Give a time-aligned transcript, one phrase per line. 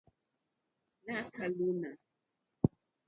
[1.11, 1.91] Láká lúǃúná.